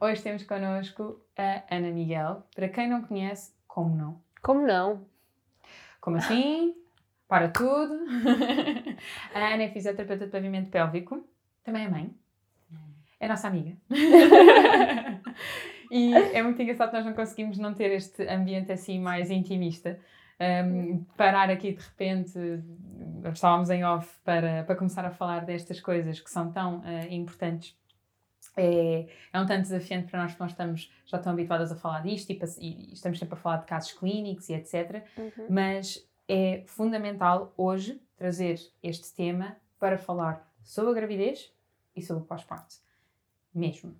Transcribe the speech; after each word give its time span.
Hoje 0.00 0.22
temos 0.22 0.42
connosco 0.44 1.20
a 1.36 1.62
Ana 1.70 1.90
Miguel. 1.90 2.42
Para 2.54 2.68
quem 2.68 2.88
não 2.88 3.02
conhece, 3.02 3.52
como 3.66 3.96
não? 3.96 4.20
Como 4.42 4.66
não? 4.66 5.06
Como 6.00 6.16
assim? 6.16 6.74
Para 7.28 7.48
tudo! 7.48 7.94
a 9.34 9.54
Ana 9.54 9.64
é 9.64 9.68
fisioterapeuta 9.70 10.26
de 10.26 10.30
pavimento 10.30 10.70
pélvico, 10.70 11.26
também 11.62 11.84
é 11.84 11.88
mãe 11.88 12.14
é 13.24 13.28
nossa 13.28 13.48
amiga. 13.48 13.74
e 15.90 16.14
é 16.14 16.42
muito 16.42 16.60
engraçado 16.60 16.90
que 16.90 16.96
nós 16.96 17.06
não 17.06 17.14
conseguimos 17.14 17.58
não 17.58 17.74
ter 17.74 17.90
este 17.92 18.22
ambiente 18.28 18.70
assim 18.70 19.00
mais 19.00 19.30
intimista. 19.30 19.98
Um, 20.40 21.04
parar 21.16 21.48
aqui 21.48 21.72
de 21.72 21.82
repente, 21.82 22.38
estávamos 23.32 23.70
em 23.70 23.84
off 23.84 24.12
para, 24.24 24.64
para 24.64 24.74
começar 24.74 25.04
a 25.04 25.10
falar 25.10 25.44
destas 25.44 25.80
coisas 25.80 26.20
que 26.20 26.30
são 26.30 26.52
tão 26.52 26.78
uh, 26.78 27.06
importantes. 27.10 27.76
É, 28.56 29.08
é 29.32 29.40
um 29.40 29.46
tanto 29.46 29.62
desafiante 29.62 30.10
para 30.10 30.22
nós 30.22 30.34
que 30.34 30.40
nós 30.40 30.52
estamos 30.52 30.92
já 31.06 31.18
tão 31.18 31.32
habituadas 31.32 31.72
a 31.72 31.76
falar 31.76 32.02
disto 32.02 32.30
e, 32.30 32.38
e 32.60 32.92
estamos 32.92 33.18
sempre 33.18 33.34
a 33.34 33.40
falar 33.40 33.56
de 33.58 33.66
casos 33.66 33.92
clínicos 33.92 34.48
e 34.48 34.54
etc. 34.54 35.04
Uhum. 35.16 35.46
Mas 35.50 36.08
é 36.28 36.62
fundamental 36.66 37.52
hoje 37.56 38.00
trazer 38.16 38.60
este 38.82 39.12
tema 39.14 39.56
para 39.78 39.98
falar 39.98 40.48
sobre 40.62 40.92
a 40.92 40.94
gravidez 40.94 41.52
e 41.96 42.02
sobre 42.02 42.22
o 42.22 42.26
pós-parto 42.26 42.76
mesmo. 43.54 43.96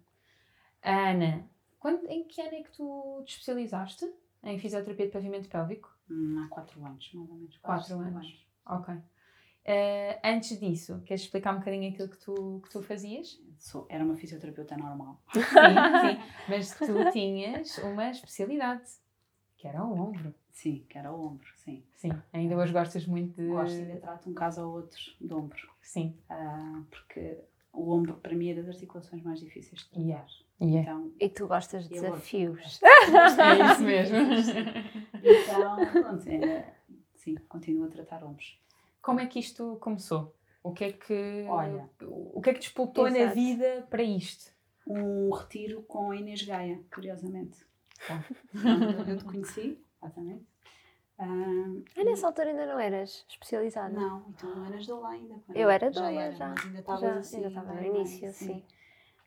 Ana, 0.82 1.48
quando, 1.78 2.06
em 2.06 2.24
que 2.24 2.40
ano 2.40 2.54
é 2.54 2.62
que 2.62 2.72
tu 2.72 3.22
te 3.24 3.32
especializaste 3.32 4.10
em 4.42 4.58
fisioterapia 4.58 5.06
de 5.06 5.12
pavimento 5.12 5.48
pélvico? 5.48 5.94
Hum, 6.10 6.42
há 6.44 6.48
quatro 6.48 6.84
anos, 6.84 7.10
mais 7.14 7.30
ou 7.30 7.36
menos. 7.36 7.56
Quatro, 7.58 7.94
anos. 7.94 8.16
anos. 8.16 8.46
Ok. 8.66 8.94
Uh, 9.66 10.20
antes 10.22 10.60
disso, 10.60 11.00
queres 11.06 11.22
explicar 11.22 11.54
um 11.54 11.58
bocadinho 11.58 11.90
aquilo 11.90 12.08
que 12.08 12.18
tu, 12.18 12.60
que 12.62 12.70
tu 12.70 12.82
fazias? 12.82 13.40
Sou, 13.58 13.86
era 13.88 14.04
uma 14.04 14.16
fisioterapeuta 14.16 14.76
normal. 14.76 15.22
Sim, 15.32 15.40
sim. 15.40 16.22
Mas 16.48 16.70
tu 16.76 17.10
tinhas 17.12 17.78
uma 17.78 18.10
especialidade, 18.10 18.84
que 19.56 19.66
era 19.66 19.82
o 19.82 19.92
ombro. 19.98 20.34
Sim, 20.52 20.84
que 20.88 20.98
era 20.98 21.10
o 21.10 21.26
ombro, 21.26 21.48
sim. 21.56 21.82
Sim, 21.96 22.12
ainda 22.32 22.56
hoje 22.56 22.72
gostas 22.72 23.06
muito 23.06 23.34
de... 23.42 23.48
Gosto, 23.48 23.74
ainda 23.74 23.96
trato 23.96 24.30
um 24.30 24.34
caso 24.34 24.64
ou 24.64 24.74
outro 24.74 25.00
de 25.20 25.34
ombro. 25.34 25.68
Sim. 25.80 26.14
Uh, 26.30 26.84
porque 26.84 27.38
o 27.72 27.90
ombro 27.90 28.14
para 28.14 28.34
mim 28.34 28.50
é 28.50 28.54
das 28.54 28.68
articulações 28.68 29.22
mais 29.22 29.40
difíceis 29.40 29.80
de 29.80 29.88
tratar. 29.88 30.06
Yeah. 30.06 30.26
Yeah. 30.60 30.92
Então, 30.92 31.12
e 31.18 31.28
tu 31.28 31.48
gostas 31.48 31.88
de 31.88 31.94
desafios. 31.94 32.80
é 32.84 33.72
isso 33.72 33.82
mesmo. 33.82 34.16
então, 35.24 35.76
pronto, 35.90 36.28
é, 36.28 36.74
sim, 37.16 37.34
continuo 37.48 37.86
a 37.86 37.88
tratar 37.88 38.22
ombros. 38.22 38.56
Como 39.04 39.20
é 39.20 39.26
que 39.26 39.38
isto 39.38 39.76
começou? 39.82 40.34
O 40.62 40.72
que 40.72 40.84
é 40.84 40.92
que, 40.92 41.44
Olha, 41.46 41.90
o 42.00 42.40
que, 42.40 42.48
é 42.48 42.54
que 42.54 42.60
disputou 42.60 43.10
na 43.10 43.26
vida 43.26 43.86
para 43.90 44.02
isto? 44.02 44.50
Um 44.86 45.30
retiro 45.30 45.82
com 45.82 46.10
a 46.10 46.16
Inês 46.16 46.42
Gaia, 46.42 46.80
curiosamente. 46.92 47.66
eu 49.06 49.18
te 49.18 49.24
conheci, 49.24 49.78
exatamente. 50.02 50.46
Uh, 51.18 51.84
ah, 51.96 52.04
nessa 52.04 52.26
altura 52.26 52.48
ainda 52.48 52.64
não 52.64 52.80
eras 52.80 53.26
especializada? 53.28 53.94
Não, 53.94 54.24
então 54.30 54.56
não 54.56 54.64
eras 54.64 54.86
doula 54.86 55.10
ainda. 55.10 55.34
Eu 55.54 55.68
era 55.68 55.90
doula 55.90 56.32
já. 56.32 56.32
já. 56.32 56.48
Mas 56.48 56.64
ainda 56.64 56.78
estavas 56.80 57.16
assim. 57.18 57.36
Ainda 57.36 57.48
estava 57.48 57.74
no 57.74 57.82
início, 57.82 58.32
sim. 58.32 58.46
sim. 58.46 58.64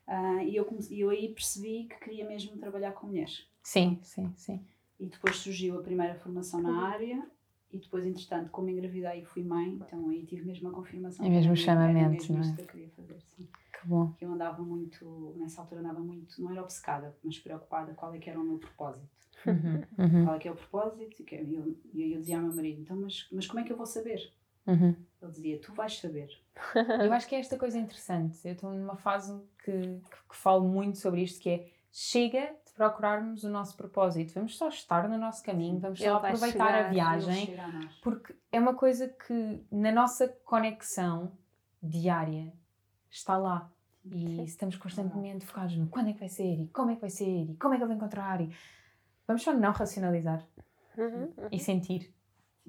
Uh, 0.08 0.40
e 0.40 0.56
eu, 0.56 0.64
comecei, 0.64 0.98
eu 1.00 1.10
aí 1.10 1.28
percebi 1.28 1.84
que 1.84 2.00
queria 2.00 2.26
mesmo 2.26 2.58
trabalhar 2.58 2.92
com 2.92 3.06
mulheres. 3.06 3.48
Sim, 3.62 4.00
sim, 4.02 4.34
sim. 4.34 4.66
E 4.98 5.06
depois 5.06 5.36
surgiu 5.36 5.78
a 5.78 5.82
primeira 5.82 6.16
formação 6.16 6.60
na 6.60 6.88
área 6.88 7.24
e 7.70 7.78
depois, 7.78 8.06
entretanto, 8.06 8.50
como 8.50 8.70
engravidei 8.70 9.20
e 9.20 9.24
fui 9.24 9.44
mãe, 9.44 9.74
então 9.74 10.08
aí 10.08 10.24
tive 10.24 10.44
mesmo 10.44 10.68
a 10.68 10.72
confirmação. 10.72 11.24
É 11.24 11.28
mesmo 11.28 11.52
o 11.52 11.56
chamamento, 11.56 12.32
mesmo 12.32 12.38
não 12.38 12.50
é? 12.50 12.54
que 12.54 12.62
eu 12.62 12.66
queria 12.66 12.88
fazer, 12.90 13.20
sim. 13.20 13.48
Que 13.72 13.86
bom. 13.86 14.12
Que 14.12 14.24
eu 14.24 14.32
andava 14.32 14.62
muito, 14.62 15.34
nessa 15.36 15.60
altura 15.60 15.80
andava 15.80 16.00
muito, 16.00 16.40
não 16.40 16.50
era 16.50 16.62
obcecada, 16.62 17.14
mas 17.22 17.38
preocupada 17.38 17.92
qual 17.94 18.14
é 18.14 18.18
que 18.18 18.30
era 18.30 18.40
o 18.40 18.44
meu 18.44 18.58
propósito. 18.58 19.08
Uhum, 19.46 19.82
uhum. 19.98 20.24
Qual 20.24 20.36
é 20.36 20.38
que 20.38 20.48
é 20.48 20.50
o 20.50 20.56
propósito? 20.56 21.22
E 21.22 21.54
eu, 21.54 21.76
eu, 21.94 22.08
eu 22.08 22.18
dizia 22.20 22.36
ao 22.36 22.42
meu 22.42 22.54
marido, 22.54 22.80
então, 22.80 22.96
mas, 22.96 23.28
mas 23.30 23.46
como 23.46 23.60
é 23.60 23.64
que 23.64 23.72
eu 23.72 23.76
vou 23.76 23.86
saber? 23.86 24.32
Uhum. 24.66 24.94
Ele 25.20 25.30
dizia, 25.30 25.60
tu 25.60 25.72
vais 25.74 25.98
saber. 25.98 26.30
eu 27.04 27.12
acho 27.12 27.28
que 27.28 27.34
é 27.34 27.40
esta 27.40 27.58
coisa 27.58 27.78
interessante. 27.78 28.38
Eu 28.44 28.52
estou 28.52 28.72
numa 28.72 28.96
fase 28.96 29.38
que, 29.64 29.72
que, 29.72 30.28
que 30.28 30.36
falo 30.36 30.66
muito 30.66 30.98
sobre 30.98 31.22
isto, 31.22 31.40
que 31.40 31.50
é 31.50 31.68
chega 31.92 32.54
procurarmos 32.78 33.42
o 33.42 33.50
nosso 33.50 33.76
propósito. 33.76 34.32
Vamos 34.34 34.56
só 34.56 34.68
estar 34.68 35.08
no 35.08 35.18
nosso 35.18 35.42
caminho, 35.42 35.80
vamos 35.80 35.98
só 35.98 36.16
aproveitar 36.16 36.66
chegar, 36.68 36.86
a 36.86 36.88
viagem, 36.88 37.56
porque 38.00 38.36
é 38.52 38.60
uma 38.60 38.72
coisa 38.72 39.08
que 39.08 39.66
na 39.70 39.90
nossa 39.90 40.28
conexão 40.44 41.32
diária 41.82 42.52
está 43.10 43.36
lá. 43.36 43.68
E 44.04 44.36
Sim. 44.36 44.44
estamos 44.44 44.76
constantemente 44.76 45.44
focados 45.44 45.76
no 45.76 45.88
quando 45.88 46.10
é 46.10 46.12
que 46.12 46.20
vai 46.20 46.28
ser, 46.28 46.54
e 46.60 46.68
como 46.68 46.92
é 46.92 46.94
que 46.94 47.00
vai 47.00 47.10
ser, 47.10 47.50
e 47.50 47.56
como 47.56 47.74
é 47.74 47.76
que 47.76 47.82
eu 47.82 47.88
vou 47.88 47.96
encontrar. 47.96 48.40
E 48.40 48.50
vamos 49.26 49.42
só 49.42 49.52
não 49.52 49.72
racionalizar 49.72 50.46
uhum, 50.96 51.24
uhum. 51.36 51.48
e 51.50 51.58
sentir. 51.58 52.14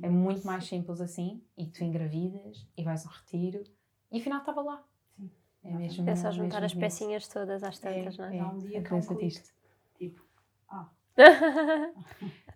É 0.02 0.10
muito 0.10 0.46
mais 0.46 0.66
simples 0.66 1.00
assim. 1.00 1.42
E 1.56 1.68
tu 1.68 1.84
engravidas 1.84 2.68
e 2.76 2.84
vais 2.84 3.06
ao 3.06 3.14
retiro 3.14 3.64
e 4.12 4.20
afinal 4.20 4.40
estava 4.40 4.62
lá. 4.62 4.84
É 5.64 5.72
mesmo. 5.72 6.10
É 6.10 6.16
só 6.16 6.32
juntar 6.32 6.64
as 6.64 6.74
pecinhas 6.74 7.28
todas 7.28 7.64
às 7.64 7.78
tantas, 7.78 8.18
é, 8.18 8.22
não 8.22 8.30
é? 8.30 8.38
é 8.38 8.46
um 8.46 8.58
dia 8.58 8.82
que 8.82 9.16
disto. 9.16 9.44
Tipo, 9.46 9.59
ah. 10.70 10.90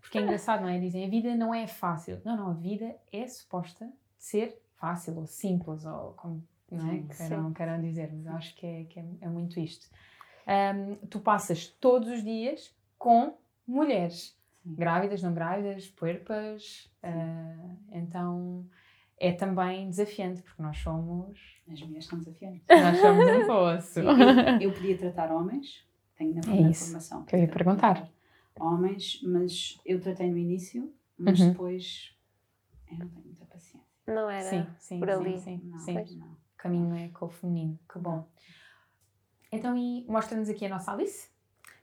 Porque 0.01 0.17
é 0.17 0.21
engraçado, 0.21 0.61
não 0.61 0.69
é? 0.69 0.79
Dizem 0.79 1.05
a 1.05 1.09
vida 1.09 1.35
não 1.35 1.53
é 1.53 1.67
fácil. 1.67 2.21
Não, 2.23 2.37
não, 2.37 2.51
a 2.51 2.53
vida 2.53 2.95
é 3.11 3.27
suposta 3.27 3.91
ser 4.17 4.61
fácil 4.75 5.17
ou 5.17 5.25
simples 5.25 5.85
ou 5.85 6.13
como 6.13 6.43
não 6.71 6.91
é? 6.91 7.03
queiram, 7.15 7.53
queiram 7.53 7.81
dizer, 7.81 8.11
mas 8.13 8.27
acho 8.27 8.55
que 8.55 8.65
é, 8.65 8.83
que 8.85 8.99
é, 8.99 9.05
é 9.21 9.27
muito 9.27 9.59
isto. 9.59 9.87
Um, 10.47 10.95
tu 11.07 11.19
passas 11.19 11.67
todos 11.67 12.09
os 12.09 12.23
dias 12.23 12.75
com 12.97 13.37
mulheres, 13.65 14.37
Sim. 14.63 14.75
grávidas, 14.75 15.21
não 15.21 15.33
grávidas, 15.33 15.87
puerpas, 15.87 16.91
uh, 17.03 17.77
então 17.91 18.65
é 19.19 19.31
também 19.31 19.89
desafiante, 19.89 20.41
porque 20.41 20.61
nós 20.61 20.77
somos. 20.79 21.39
As 21.71 21.81
mulheres 21.81 22.05
são 22.05 22.19
desafiantes. 22.19 22.63
Nós 22.67 22.97
somos 22.97 23.25
um 23.25 23.45
poço. 23.47 23.99
eu, 23.99 24.59
eu 24.61 24.73
podia 24.73 24.97
tratar 24.97 25.31
homens, 25.31 25.87
tenho 26.15 26.41
na 26.45 26.55
é 26.55 26.69
isso 26.69 26.85
formação. 26.85 27.23
Que 27.25 27.35
eu 27.35 27.39
ia 27.39 27.47
perguntar. 27.47 28.09
Homens, 28.59 29.21
mas 29.23 29.79
eu 29.85 29.99
tratei 29.99 30.29
no 30.29 30.37
início, 30.37 30.93
mas 31.17 31.39
uhum. 31.39 31.49
depois 31.49 32.15
eu 32.91 32.99
não 32.99 33.07
tenho 33.07 33.25
muita 33.25 33.45
paciência. 33.45 33.87
Não 34.07 34.29
era 34.29 34.49
sim, 34.49 34.65
sim, 34.79 34.99
por 34.99 35.09
ali. 35.09 35.39
Sim, 35.39 35.59
sim, 35.59 35.61
não, 35.65 35.79
sim. 35.79 36.17
Não. 36.17 36.27
O 36.27 36.57
caminho 36.57 36.95
é 36.95 37.09
com 37.09 37.25
o 37.25 37.29
feminino, 37.29 37.79
que 37.91 37.99
bom. 37.99 38.27
Então, 39.51 39.77
e 39.77 40.05
mostra-nos 40.07 40.49
aqui 40.49 40.65
a 40.65 40.69
nossa 40.69 40.91
Alice, 40.91 41.29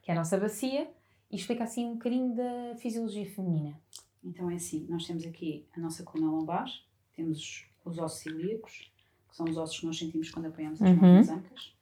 que 0.02 0.10
é 0.10 0.14
a 0.14 0.16
nossa 0.16 0.38
bacia 0.38 0.90
e 1.30 1.36
explica 1.36 1.64
assim 1.64 1.86
um 1.86 1.94
bocadinho 1.94 2.34
da 2.34 2.76
fisiologia 2.76 3.26
feminina. 3.30 3.78
Então 4.22 4.50
é 4.50 4.56
assim, 4.56 4.86
nós 4.88 5.06
temos 5.06 5.24
aqui 5.24 5.66
a 5.76 5.80
nossa 5.80 6.02
coluna 6.02 6.30
lombar, 6.30 6.66
temos 7.14 7.66
os 7.84 7.98
ossos 7.98 8.26
ilíacos, 8.26 8.92
que 9.28 9.36
são 9.36 9.46
os 9.46 9.56
ossos 9.56 9.80
que 9.80 9.86
nós 9.86 9.98
sentimos 9.98 10.30
quando 10.30 10.46
apoiamos 10.46 10.82
as 10.82 10.90
uhum. 10.90 10.96
mãos 10.96 11.28
nas 11.28 11.38
ancas. 11.38 11.76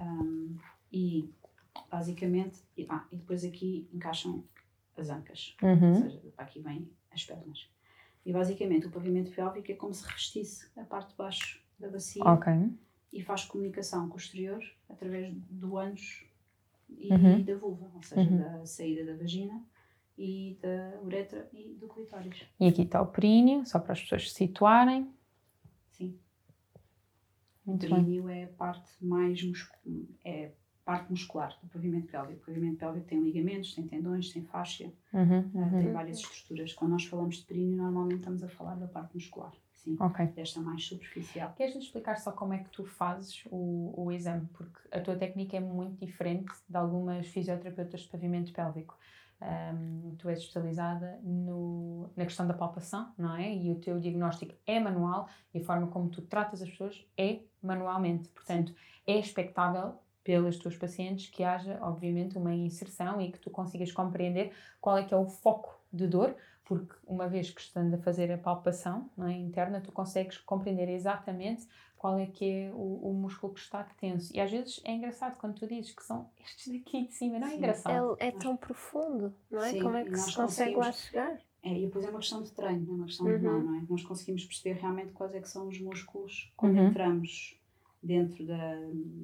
Um, 0.00 0.56
e 0.92 1.28
basicamente, 1.90 2.60
e, 2.76 2.86
ah, 2.88 3.06
e 3.10 3.16
depois 3.16 3.44
aqui 3.44 3.88
encaixam 3.92 4.44
as 4.96 5.08
ancas, 5.10 5.56
uhum. 5.62 5.88
ou 5.88 5.94
seja, 5.94 6.22
aqui 6.36 6.60
vêm 6.60 6.90
as 7.10 7.24
pernas. 7.24 7.68
E 8.24 8.32
basicamente 8.32 8.86
o 8.86 8.90
pavimento 8.90 9.30
pélvico 9.32 9.72
é 9.72 9.74
como 9.74 9.94
se 9.94 10.06
revestisse 10.06 10.70
a 10.76 10.84
parte 10.84 11.10
de 11.10 11.16
baixo 11.16 11.62
da 11.78 11.88
bacia 11.88 12.22
okay. 12.22 12.70
e 13.12 13.22
faz 13.22 13.44
comunicação 13.44 14.08
com 14.08 14.14
o 14.14 14.18
exterior 14.18 14.62
através 14.88 15.32
do 15.48 15.78
ânus 15.78 16.26
e 16.88 17.12
uhum. 17.12 17.42
da 17.42 17.56
vulva, 17.56 17.90
ou 17.94 18.02
seja, 18.02 18.28
uhum. 18.28 18.38
da 18.38 18.66
saída 18.66 19.04
da 19.04 19.16
vagina 19.16 19.64
e 20.18 20.58
da 20.60 21.00
uretra 21.02 21.48
e 21.52 21.74
do 21.74 21.88
clitóris. 21.88 22.44
E 22.58 22.66
aqui 22.66 22.82
está 22.82 23.00
o 23.00 23.06
períneo, 23.06 23.64
só 23.64 23.78
para 23.78 23.92
as 23.92 24.02
pessoas 24.02 24.30
se 24.30 24.34
situarem. 24.34 25.10
Sim. 25.92 26.18
Muito 27.64 27.86
o 27.86 27.88
períneo 27.88 28.24
bem. 28.24 28.42
é 28.42 28.44
a 28.44 28.48
parte 28.48 28.90
mais 29.00 29.40
é 30.24 30.52
parte 30.90 31.08
muscular 31.08 31.56
do 31.62 31.68
pavimento 31.68 32.08
pélvico. 32.10 32.42
O 32.42 32.46
pavimento 32.46 32.78
pélvico 32.78 33.06
tem 33.06 33.20
ligamentos, 33.20 33.72
tem 33.76 33.86
tendões, 33.86 34.30
tem 34.32 34.42
fáscia, 34.42 34.92
Uhum, 35.12 35.40
uh, 35.54 35.58
uhum. 35.58 35.70
tem 35.82 35.92
várias 35.92 36.18
estruturas. 36.18 36.72
Quando 36.72 36.90
nós 36.90 37.04
falamos 37.04 37.36
de 37.36 37.44
períneo, 37.44 37.76
normalmente 37.76 38.18
estamos 38.18 38.42
a 38.42 38.48
falar 38.48 38.74
da 38.74 38.88
parte 38.88 39.14
muscular, 39.14 39.52
sim, 39.72 39.96
Ok. 40.00 40.26
desta 40.34 40.60
mais 40.60 40.84
superficial. 40.84 41.52
Queres-nos 41.56 41.84
explicar 41.84 42.16
só 42.16 42.32
como 42.32 42.54
é 42.54 42.58
que 42.58 42.70
tu 42.70 42.84
fazes 42.84 43.44
o, 43.52 43.94
o 43.96 44.10
exame? 44.10 44.48
Porque 44.52 44.80
a 44.90 45.00
tua 45.00 45.14
técnica 45.14 45.56
é 45.56 45.60
muito 45.60 46.04
diferente 46.04 46.52
de 46.68 46.76
algumas 46.76 47.24
fisioterapeutas 47.28 48.00
de 48.00 48.08
pavimento 48.08 48.52
pélvico. 48.52 48.98
Ahm, 49.40 50.16
tu 50.18 50.28
és 50.28 50.40
especializada 50.40 51.20
no, 51.22 52.10
na 52.16 52.24
questão 52.24 52.48
da 52.48 52.52
palpação, 52.52 53.12
não 53.16 53.36
é? 53.36 53.54
E 53.54 53.70
o 53.70 53.76
teu 53.76 54.00
diagnóstico 54.00 54.54
é 54.66 54.80
manual 54.80 55.28
e 55.54 55.60
a 55.60 55.64
forma 55.64 55.86
como 55.86 56.10
tu 56.10 56.20
tratas 56.22 56.60
as 56.60 56.68
pessoas 56.68 57.06
é 57.16 57.38
manualmente. 57.62 58.28
Portanto, 58.30 58.74
é 59.06 59.18
expectável 59.18 59.94
pelas 60.22 60.56
tuas 60.58 60.76
pacientes 60.76 61.28
que 61.28 61.42
haja, 61.42 61.78
obviamente, 61.82 62.36
uma 62.36 62.54
inserção 62.54 63.20
e 63.20 63.32
que 63.32 63.38
tu 63.38 63.50
consigas 63.50 63.90
compreender 63.92 64.52
qual 64.80 64.98
é 64.98 65.04
que 65.04 65.14
é 65.14 65.16
o 65.16 65.26
foco 65.26 65.80
de 65.92 66.06
dor, 66.06 66.36
porque 66.64 66.94
uma 67.06 67.28
vez 67.28 67.50
que 67.50 67.60
estando 67.60 67.94
a 67.94 67.98
fazer 67.98 68.30
a 68.30 68.38
palpação 68.38 69.10
é, 69.18 69.32
interna, 69.32 69.80
tu 69.80 69.90
consegues 69.90 70.38
compreender 70.38 70.88
exatamente 70.88 71.66
qual 71.98 72.18
é 72.18 72.26
que 72.26 72.44
é 72.44 72.70
o, 72.72 73.10
o 73.10 73.12
músculo 73.12 73.52
que 73.52 73.60
está 73.60 73.82
tenso. 73.82 74.34
E 74.34 74.40
às 74.40 74.50
vezes 74.50 74.80
é 74.84 74.92
engraçado 74.92 75.36
quando 75.36 75.54
tu 75.54 75.66
dizes 75.66 75.92
que 75.92 76.02
são 76.04 76.30
estes 76.38 76.72
daqui 76.72 77.06
de 77.06 77.12
cima, 77.12 77.38
não 77.38 77.46
é 77.46 77.50
Sim. 77.50 77.56
engraçado? 77.58 78.16
É, 78.20 78.28
é 78.28 78.32
tão 78.32 78.56
profundo, 78.56 79.34
não 79.50 79.62
é? 79.62 79.70
Sim, 79.72 79.82
Como 79.82 79.96
é 79.96 80.04
que 80.04 80.16
se 80.16 80.34
consegue 80.36 80.76
lá 80.76 80.92
chegar? 80.92 81.38
É, 81.62 81.78
e 81.78 81.86
depois 81.86 82.04
é 82.04 82.10
uma 82.10 82.20
questão 82.20 82.42
de 82.42 82.52
treino, 82.52 82.90
é 82.90 82.94
uma 82.94 83.04
questão 83.06 83.26
de 83.26 83.32
Uhum. 83.32 83.52
mão, 83.52 83.62
não 83.64 83.74
é? 83.78 83.86
Nós 83.90 84.02
conseguimos 84.02 84.44
perceber 84.44 84.80
realmente 84.80 85.12
quais 85.12 85.34
é 85.34 85.40
que 85.40 85.48
são 85.48 85.68
os 85.68 85.78
músculos 85.80 86.52
quando 86.56 86.76
Uhum. 86.76 86.88
entramos 86.88 87.59
dentro 88.02 88.44
da, 88.46 88.74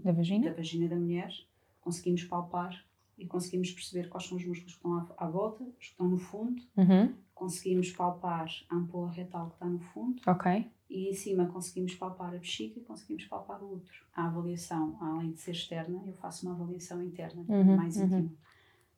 Da 0.05 0.13
vagina? 0.13 0.51
da 0.51 0.55
vagina 0.57 0.89
da 0.89 0.97
mulher, 0.97 1.33
conseguimos 1.81 2.25
palpar 2.25 2.85
e 3.19 3.27
conseguimos 3.27 3.71
perceber 3.71 4.09
quais 4.09 4.27
são 4.27 4.37
os 4.37 4.45
músculos 4.45 4.73
que 4.75 4.79
estão 4.79 4.95
à, 4.99 5.07
à 5.17 5.29
volta, 5.29 5.65
os 5.65 5.75
que 5.79 5.85
estão 5.85 6.09
no 6.09 6.19
fundo, 6.19 6.63
Uhum. 6.77 7.15
conseguimos 7.35 7.91
palpar 7.93 8.49
a 8.69 8.75
ampola 8.77 9.11
retal 9.11 9.49
que 9.49 9.55
está 9.55 9.67
no 9.67 9.79
fundo 9.79 10.21
Ok. 10.27 10.71
e 10.91 11.09
em 11.11 11.15
cima 11.15 11.47
conseguimos 11.47 11.95
palpar 11.95 12.35
a 12.35 12.39
bexiga 12.39 12.79
e 12.79 12.83
conseguimos 12.83 13.25
palpar 13.25 13.63
o 13.63 13.75
útero. 13.77 13.99
A 14.15 14.27
avaliação, 14.27 14.97
além 15.01 15.33
de 15.33 15.39
ser 15.41 15.53
externa, 15.53 16.03
eu 16.07 16.13
faço 16.15 16.47
uma 16.47 16.55
avaliação 16.55 17.03
interna, 17.03 17.45
Uhum, 17.49 17.77
mais 17.77 17.97
uhum. 17.97 18.05
íntima. 18.05 18.31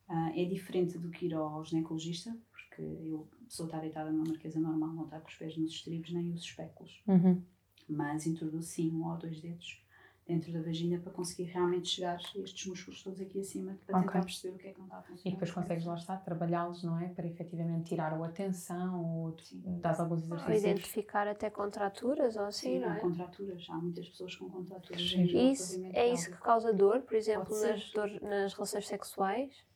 Ah, 0.09 0.33
é 0.35 0.45
diferente 0.47 0.97
do 0.99 1.11
que 1.11 1.27
ir 1.27 1.35
ao 1.35 1.63
ginecologista, 1.65 2.35
porque 2.51 2.81
eu 2.83 3.29
sou 3.49 3.67
estar 3.67 3.81
deitada 3.81 4.11
numa 4.11 4.25
marquesa 4.25 4.59
normal, 4.59 4.89
não 4.95 5.05
estar 5.05 5.21
com 5.21 5.29
os 5.29 5.35
pés 5.35 5.57
nos 5.57 5.71
estribos 5.73 6.11
nem 6.13 6.33
os 6.33 6.41
espéculos, 6.43 7.03
Uhum. 7.07 7.43
Mas 7.89 8.27
introduzo 8.27 8.67
sim 8.69 8.91
um 8.93 9.09
ou 9.11 9.17
dois 9.17 9.41
dedos 9.41 9.83
dentro 10.27 10.53
da 10.53 10.61
vagina 10.61 10.99
para 10.99 11.11
conseguir 11.11 11.45
realmente 11.45 11.89
chegar 11.89 12.17
a 12.19 12.39
estes 12.41 12.67
músculos 12.67 13.03
todos 13.03 13.19
aqui 13.19 13.41
acima 13.41 13.79
para 13.87 13.99
tentar 13.99 14.19
Ok. 14.19 14.21
perceber 14.27 14.55
o 14.55 14.59
que 14.59 14.69
é 14.69 14.73
que 14.73 14.79
não 14.79 14.85
está 14.87 14.99
a 14.99 15.03
funcionar. 15.03 15.23
E 15.27 15.31
depois 15.31 15.51
consegues 15.53 15.85
lá 15.87 15.95
estar, 15.95 16.17
trabalhá-los, 16.19 16.83
não 16.83 17.01
é? 17.01 17.09
Para 17.09 17.27
efetivamente 17.27 17.89
tirar 17.89 18.13
a 18.13 18.27
atenção 18.27 19.03
ou 19.03 19.37
dás 19.81 19.99
alguns 19.99 20.21
Ou 20.31 20.37
exercícios. 20.37 20.65
identificar 20.65 21.27
até 21.27 21.49
contraturas 21.49 22.37
ou 22.37 22.45
assim, 22.45 22.75
Sim, 22.75 22.79
não 22.81 22.93
é? 22.93 23.01
contraturas, 23.01 23.67
há 23.71 23.75
muitas 23.77 24.07
pessoas 24.11 24.37
com 24.37 24.51
contraturas. 24.51 25.01
Sim. 25.01 25.17
em 25.17 25.25
nível 25.25 25.51
isso, 25.51 25.83
é 25.95 26.13
isso 26.13 26.31
que 26.31 26.37
causa 26.43 26.75
dor, 26.75 27.01
por 27.01 27.15
exemplo, 27.15 27.59
nas, 27.63 27.91
dor, 27.93 28.11
nas 28.21 28.53
relações 28.53 28.87
sexuais? 28.87 29.67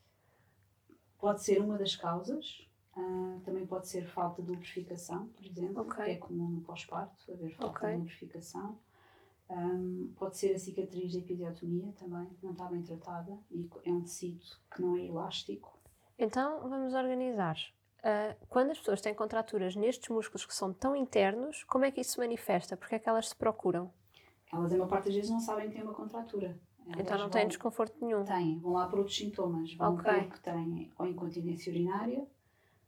Pode 1.19 1.43
ser 1.43 1.61
uma 1.63 1.79
das 1.79 1.97
causas. 1.97 2.69
Ah, 2.97 3.39
também 3.45 3.67
pode 3.67 3.89
ser 3.89 4.07
falta 4.07 4.43
de 4.43 4.51
lubrificação, 4.51 5.29
por 5.29 5.45
exemplo, 5.45 5.83
Ok. 5.83 6.05
que 6.05 6.11
é 6.11 6.17
comum 6.17 6.49
no 6.49 6.61
pós-parto, 6.61 7.31
haver 7.33 7.51
falta 7.55 7.71
Ok. 7.79 7.89
de 7.91 7.97
lubrificação. 7.97 8.79
Ahm, 9.49 10.13
pode 10.17 10.37
ser 10.39 10.55
a 10.55 10.59
cicatriz 10.59 11.13
da 11.13 11.19
episiotomia 11.19 11.93
também, 11.99 12.27
que 12.27 12.45
não 12.45 12.53
está 12.53 12.67
bem 12.67 12.83
tratada 12.83 13.39
e 13.51 13.69
é 13.85 13.93
um 13.93 14.01
tecido 14.03 14.41
que 14.75 14.81
não 14.81 14.97
é 14.97 15.07
elástico. 15.07 15.79
Então, 16.19 16.69
vamos 16.69 16.95
organizar. 16.95 17.57
Ah, 18.03 18.35
quando 18.49 18.71
as 18.71 18.79
pessoas 18.79 19.01
têm 19.01 19.15
contraturas 19.15 19.77
nestes 19.77 20.09
músculos 20.09 20.47
que 20.47 20.55
são 20.55 20.73
tão 20.73 20.97
internos, 20.97 21.65
como 21.65 21.85
é 21.85 21.91
que 21.91 22.01
isso 22.01 22.13
se 22.13 22.19
manifesta? 22.19 22.77
Porque 22.77 22.95
é 22.95 22.99
que 22.99 23.09
elas 23.09 23.29
se 23.29 23.37
procuram? 23.37 23.93
Elas, 24.53 24.73
a 24.73 24.77
maior 24.77 24.89
parte 24.89 25.07
das 25.07 25.15
vezes, 25.15 25.31
não 25.31 25.41
sabem 25.41 25.69
que 25.69 25.75
têm 25.75 25.83
uma 25.83 25.95
contratura. 25.95 26.59
Elas 26.87 26.99
Então 27.01 27.17
não 27.19 27.25
vão- 27.25 27.31
têm 27.31 27.49
desconforto 27.49 27.97
nenhum. 28.05 28.25
Têm, 28.25 28.59
vão 28.59 28.73
lá 28.73 28.87
por 28.89 28.99
outros 29.01 29.17
sintomas. 29.17 29.73
Vão 29.75 29.95
Ok. 29.95 30.11
ver 30.13 30.29
que 30.31 30.41
têm 30.41 30.93
ou 30.99 31.07
incontinência 31.07 31.71
urinária, 31.71 32.27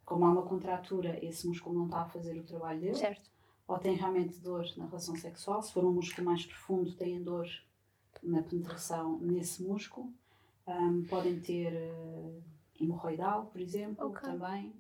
como 0.05 0.25
há 0.27 0.31
uma 0.31 0.43
contratura, 0.43 1.19
esse 1.25 1.47
músculo 1.47 1.75
não 1.79 1.87
está 1.87 2.03
a 2.03 2.05
fazer 2.09 2.39
o 2.39 2.43
trabalho 2.45 2.81
dele. 2.81 2.95
Certo. 2.95 3.31
ou 3.67 3.79
têm 3.79 3.95
realmente 3.95 4.39
dor 4.41 4.65
na 4.77 4.85
relação 4.87 5.17
sexual, 5.17 5.62
se 5.62 5.73
for 5.73 5.85
um 5.85 5.93
músculo 5.93 6.27
mais 6.27 6.45
profundo, 6.45 6.93
têm 6.93 7.23
dor 7.23 7.47
na 8.23 8.43
penetração 8.43 9.19
nesse 9.19 9.62
músculo. 9.62 10.12
Ahm, 10.67 11.03
podem 11.09 11.41
ter 11.41 11.73
eh, 11.75 12.41
hemorroidal, 12.81 13.47
por 13.47 13.61
exemplo, 13.61 14.06
Ok. 14.09 14.21
também. 14.23 14.75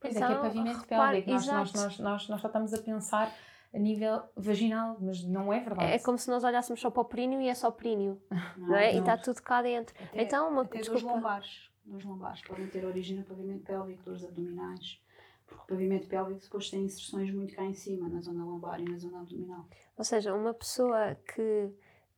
Pois 0.00 0.16
é, 0.16 0.18
que 0.18 0.24
é 0.24 0.28
Então, 0.30 0.42
pavimento 0.42 0.86
pélvico. 0.86 1.30
Nós, 1.30 1.46
nós, 1.46 1.72
nós, 1.74 1.98
nós, 1.98 2.28
nós 2.28 2.40
só 2.40 2.46
estamos 2.48 2.72
a 2.74 2.82
pensar 2.82 3.32
a 3.74 3.78
nível 3.78 4.22
vaginal, 4.36 4.96
mas 5.00 5.22
não 5.24 5.52
é 5.52 5.60
verdade. 5.60 5.92
É 5.92 5.98
como 5.98 6.16
se 6.18 6.28
nós 6.30 6.44
olhássemos 6.44 6.80
só 6.80 6.90
para 6.90 7.00
o 7.02 7.04
períneo 7.04 7.40
e 7.40 7.48
é 7.48 7.54
só 7.54 7.70
períneo, 7.70 8.20
não 8.56 8.74
é? 8.76 8.94
E 8.94 8.98
está 8.98 9.16
tudo 9.18 9.42
cá 9.42 9.60
dentro. 9.62 9.94
Até, 10.02 10.22
Então, 10.22 10.48
uma 10.50 10.62
até 10.62 10.78
desculpa. 10.80 11.06
lombares. 11.14 11.70
Dores 11.84 12.04
lombares 12.04 12.40
podem 12.42 12.66
ter 12.68 12.84
origem 12.84 13.18
no 13.18 13.24
pavimento 13.24 13.64
pélvico, 13.64 14.02
dores 14.04 14.24
abdominais. 14.24 15.00
Porque 15.46 15.62
o 15.62 15.66
pavimento 15.66 16.08
pélvico 16.08 16.40
depois 16.40 16.70
tem 16.70 16.84
inserções 16.84 17.30
muito 17.32 17.54
cá 17.54 17.64
em 17.64 17.74
cima, 17.74 18.08
na 18.08 18.20
zona 18.20 18.44
lombar 18.44 18.80
e 18.80 18.84
na 18.84 18.96
zona 18.96 19.20
abdominal. 19.20 19.68
Ou 19.96 20.04
seja, 20.04 20.34
uma 20.34 20.54
pessoa 20.54 21.14
que, 21.14 21.70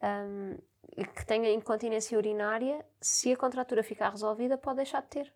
hum, 0.03 0.57
que 1.15 1.27
tenha 1.27 1.53
incontinência 1.53 2.17
urinária, 2.17 2.87
se 3.01 3.33
a 3.33 3.37
contratura 3.37 3.83
ficar 3.83 4.11
resolvida, 4.11 4.57
pode 4.57 4.77
deixar 4.77 5.03
de 5.03 5.09
ter. 5.09 5.35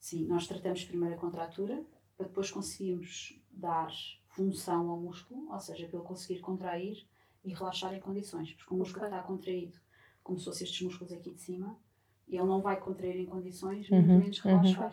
Sim, 0.00 0.26
nós 0.26 0.46
tratamos 0.46 0.84
primeiro 0.84 1.14
a 1.14 1.18
contratura 1.18 1.84
para 2.16 2.26
depois 2.26 2.50
conseguirmos 2.50 3.38
dar 3.50 3.90
função 4.28 4.88
ao 4.88 4.98
músculo, 4.98 5.52
ou 5.52 5.60
seja, 5.60 5.86
para 5.86 5.98
ele 5.98 6.06
conseguir 6.08 6.40
contrair 6.40 7.06
e 7.44 7.52
relaxar 7.52 7.94
em 7.94 8.00
condições, 8.00 8.52
porque 8.54 8.72
o 8.74 8.78
músculo 8.78 9.04
Ok. 9.04 9.16
está 9.16 9.26
contraído, 9.26 9.78
como 10.22 10.38
se 10.38 10.46
fossem 10.46 10.64
estes 10.64 10.80
músculos 10.82 11.12
aqui 11.12 11.30
de 11.32 11.40
cima, 11.40 11.78
e 12.28 12.36
ele 12.36 12.44
não 12.46 12.60
vai 12.60 12.78
contrair 12.78 13.20
em 13.20 13.26
condições, 13.26 13.88
Uhum, 13.90 13.98
muito 13.98 14.12
menos 14.22 14.44
uhum. 14.44 14.58
relaxar. 14.60 14.90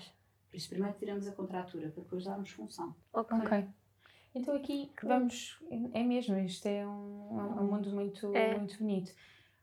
Por 0.49 0.57
isso, 0.57 0.69
primeiro 0.69 0.95
tiramos 0.97 1.27
a 1.27 1.31
contratura, 1.31 1.89
para 1.89 2.03
depois 2.03 2.23
darmos 2.25 2.49
função. 2.51 2.95
Ok. 3.11 3.37
Ok. 3.39 3.67
Então 4.35 4.55
aqui 4.55 4.91
vamos, 5.03 5.59
é 5.93 6.03
mesmo, 6.03 6.37
isto 6.39 6.65
é 6.65 6.85
um, 6.87 7.39
é 7.39 7.61
um 7.61 7.71
mundo 7.71 7.89
muito, 7.91 8.35
É. 8.35 8.57
muito 8.57 8.77
bonito. 8.79 9.11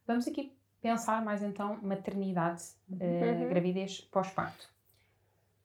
Vamos 0.06 0.26
aqui 0.28 0.52
pensar 0.80 1.24
mais 1.24 1.42
então 1.42 1.78
maternidade, 1.82 2.62
eh, 3.00 3.32
Uhum. 3.42 3.48
gravidez 3.48 4.00
pós-parto. 4.00 4.68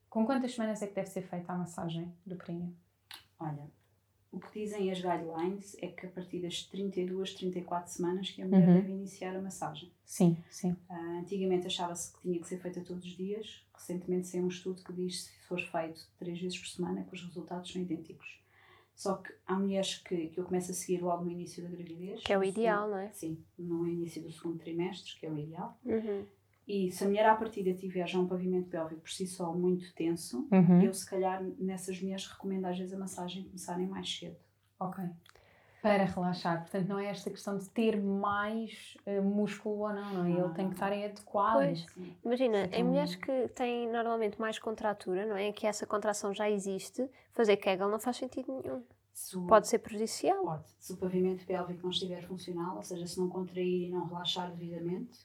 Com 0.10 0.25
quantas 0.25 0.53
semanas 0.56 0.82
é 0.82 0.88
que 0.88 0.94
deve 0.96 1.08
ser 1.10 1.22
feita 1.24 1.51
a 1.53 1.58
massagem 1.58 2.12
do 2.25 2.36
períneo? 2.36 2.75
Olha, 3.39 3.68
o 4.36 4.39
que 4.39 4.60
dizem 4.60 4.92
as 4.92 5.00
guidelines 5.01 5.75
é 5.82 5.88
que 5.88 6.06
a 6.06 6.10
partir 6.10 6.39
das 6.42 6.63
32, 6.63 7.34
34 7.36 7.92
semanas 7.92 8.30
que 8.30 8.42
a 8.42 8.46
mulher 8.46 8.68
Uhum. 8.68 8.74
deve 8.75 8.92
iniciar 8.92 9.36
a 9.36 9.42
massagem. 9.42 9.92
Sim, 10.06 10.38
sim. 10.50 10.75
Ah, 10.89 11.20
antigamente 11.22 11.68
achava-se 11.68 12.13
que 12.13 12.22
tinha 12.22 12.39
que 12.39 12.48
ser 12.48 12.60
feita 12.60 12.82
todos 12.82 13.06
os 13.06 13.15
dias. 13.15 13.65
Recentemente 13.74 14.27
saiu 14.27 14.44
um 14.44 14.50
estudo 14.50 14.84
que 14.84 14.94
diz 14.94 15.27
que 15.30 15.36
se 15.42 15.48
for 15.48 15.60
feito 15.62 16.08
três 16.20 16.39
vezes 16.39 16.58
por 16.60 16.68
semana, 16.68 17.04
que 17.04 17.13
os 17.15 17.24
resultados 17.24 17.72
são 17.72 17.82
idênticos. 17.82 18.39
Só 18.96 19.15
que 19.18 19.34
há 19.46 19.56
mulheres 19.58 19.98
que, 19.98 20.27
que 20.27 20.39
eu 20.39 20.46
começo 20.46 20.72
a 20.72 20.74
seguir 20.74 21.01
logo 21.01 21.25
no 21.25 21.32
início 21.32 21.62
da 21.63 21.70
gravidez. 21.70 22.22
Que 22.24 22.32
é 22.32 22.38
o 22.38 22.44
ideal, 22.44 22.84
segundo- 22.84 22.92
não 22.92 23.00
é? 23.00 23.12
Sim, 23.12 23.38
no 23.60 23.88
início 23.88 24.22
do 24.22 24.32
segundo 24.32 24.58
trimestre, 24.60 25.15
que 25.20 25.25
é 25.25 25.30
o 25.32 25.38
ideal. 25.38 25.77
Uhum. 25.84 26.25
E 26.67 26.91
se 26.91 27.03
a 27.03 27.07
mulher 27.07 27.25
à 27.27 27.36
partida 27.36 27.74
tiver 27.74 28.07
já 28.07 28.17
um 28.19 28.27
pavimento 28.27 28.69
pélvico 28.69 29.01
por 29.01 29.12
si 29.12 29.27
só 29.27 29.53
muito 29.53 29.93
tenso, 29.93 30.48
Uhum. 30.51 30.81
eu 30.81 30.93
se 30.93 31.07
calhar 31.07 31.43
nessas 31.60 32.01
mulheres 32.01 32.25
recomendo 32.27 32.65
às 32.65 32.77
vezes 32.77 32.93
a 32.93 32.98
massagem 32.98 33.43
começarem 33.43 33.88
mais 33.88 34.10
cedo. 34.17 34.36
Ok. 34.79 35.03
Para 35.81 36.05
relaxar. 36.05 36.62
Portanto, 36.62 36.88
não 36.88 36.98
é 36.98 37.05
esta 37.05 37.29
questão 37.29 37.55
de 37.60 37.69
ter 37.69 38.01
mais 38.01 38.98
eh, 39.05 39.22
músculo 39.22 39.81
ou 39.81 39.93
não, 39.93 40.13
não 40.15 40.25
é? 40.25 40.31
Ele 40.31 40.53
tem 40.55 40.67
que 40.67 40.74
estar 40.74 40.91
adequado. 40.91 41.53
Pois. 41.57 41.86
Imagina, 42.25 42.65
em 42.74 42.84
mulheres 42.84 43.13
que 43.15 43.48
têm 43.50 43.88
normalmente 43.91 44.41
mais 44.41 44.57
contratura, 44.57 45.27
não 45.27 45.36
é? 45.38 45.51
Que 45.51 45.67
essa 45.67 45.86
contração 45.86 46.34
já 46.34 46.50
existe, 46.50 47.07
fazer 47.34 47.57
Kegel 47.57 47.88
não 47.88 48.00
faz 48.00 48.17
sentido 48.17 48.51
nenhum. 48.63 48.81
Se 49.13 49.38
o- 49.38 49.45
Pode 49.45 49.67
ser 49.67 49.77
prejudicial. 49.77 50.43
Pode. 50.43 50.67
Se 50.79 50.91
o 50.93 50.98
pavimento 50.98 51.45
pélvico 51.45 51.84
não 51.84 51.91
estiver 51.91 52.24
funcional, 52.24 52.77
ou 52.77 52.84
seja, 52.84 53.05
se 53.05 53.19
não 53.19 53.29
contrair 53.29 53.88
e 53.88 53.91
não 53.91 54.07
relaxar 54.07 54.50
devidamente, 54.51 55.19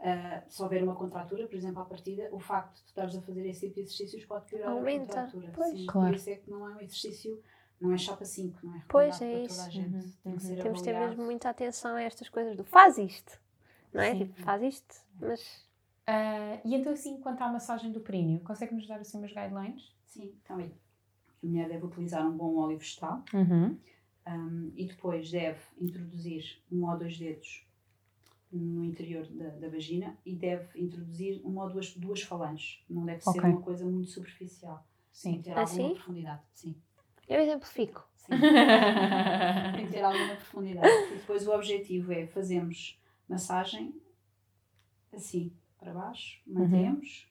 ah, 0.00 0.42
se 0.48 0.62
houver 0.62 0.82
uma 0.82 0.94
contratura, 0.94 1.46
por 1.46 1.54
exemplo, 1.56 1.82
à 1.82 1.84
partida, 1.84 2.28
o 2.32 2.38
facto 2.40 2.76
de 2.76 2.82
tu 2.82 2.86
estares 2.88 3.14
a 3.16 3.20
fazer 3.22 3.46
esse 3.46 3.60
tipo 3.60 3.74
de 3.74 3.80
exercícios 3.82 4.24
pode 4.24 4.46
piorar 4.46 4.70
Aumenta, 4.70 5.12
a 5.12 5.24
contratura. 5.24 5.52
pois. 5.54 5.70
Sim, 5.78 5.86
Claro. 5.86 6.08
Por 6.08 6.16
isso 6.16 6.30
é 6.30 6.36
que 6.36 6.50
não 6.50 6.68
é 6.68 6.74
um 6.74 6.80
exercício, 6.80 7.42
não 7.80 7.92
é 7.92 7.98
chapa 7.98 8.24
5, 8.24 8.58
não 8.66 8.74
é 8.76 8.82
Pois, 8.88 9.20
é 9.20 9.38
para 9.38 9.48
toda 9.48 9.62
a 9.62 9.66
isso. 9.66 9.70
gente. 9.70 9.94
Uhum, 9.94 10.00
Tem 10.22 10.32
uhum. 10.32 10.38
que 10.38 10.42
ser 10.44 10.62
Temos 10.62 10.78
de 10.78 10.84
ter 10.84 10.98
mesmo 10.98 11.24
muita 11.24 11.48
atenção 11.50 11.96
a 11.96 12.02
estas 12.02 12.28
coisas 12.28 12.56
do 12.56 12.64
faz 12.64 12.96
isto, 12.98 13.40
não 13.92 14.00
é? 14.02 14.12
Sim. 14.12 14.18
Tipo, 14.26 14.42
faz 14.42 14.62
isto, 14.62 14.94
mas 15.20 15.68
Ah, 16.06 16.58
e 16.64 16.74
então, 16.74 16.92
assim, 16.92 17.20
quanto 17.20 17.42
à 17.42 17.48
massagem 17.52 17.92
do 17.92 18.00
períneo, 18.00 18.40
consegue-nos 18.40 18.86
dar 18.88 18.98
assim 19.00 19.18
umas 19.18 19.32
guidelines? 19.32 19.94
Sim, 20.06 20.34
então 20.42 20.56
aí. 20.56 20.72
A 21.42 21.46
mulher 21.46 21.68
deve 21.68 21.84
utilizar 21.86 22.26
um 22.26 22.36
bom 22.36 22.56
óleo 22.56 22.76
vegetal 22.78 23.22
Uhum. 23.32 23.78
um, 24.26 24.72
e 24.76 24.86
depois 24.86 25.30
deve 25.30 25.58
introduzir 25.80 26.62
um 26.70 26.84
ou 26.90 26.98
dois 26.98 27.16
dedos 27.18 27.66
no 28.52 28.84
interior 28.84 29.26
da, 29.26 29.48
da 29.50 29.68
vagina 29.68 30.16
e 30.26 30.34
deve 30.34 30.80
introduzir 30.80 31.40
uma 31.44 31.64
ou 31.64 31.70
duas, 31.70 31.94
duas 31.96 32.22
falanges. 32.22 32.82
Não 32.88 33.04
deve 33.04 33.22
ser 33.22 33.30
Ok. 33.30 33.42
uma 33.42 33.60
coisa 33.62 33.84
muito 33.84 34.10
superficial. 34.10 34.84
Tem 35.22 35.32
Sim. 35.32 35.36
que 35.38 35.42
ter 35.44 35.50
alguma 35.50 35.64
Assim? 35.64 35.94
profundidade. 35.94 36.42
Sim. 36.54 36.74
Eu 37.28 37.40
exemplifico. 37.40 38.08
Sim. 38.16 38.32
Tem 39.76 39.86
que 39.86 39.92
ter 39.92 40.02
alguma 40.02 40.34
profundidade. 40.36 40.88
E 41.12 41.16
depois 41.16 41.46
o 41.46 41.52
objetivo 41.52 42.12
é 42.12 42.26
fazermos 42.26 42.98
massagem 43.28 43.94
assim, 45.12 45.52
para 45.78 45.92
baixo, 45.92 46.40
mantemos, 46.46 47.26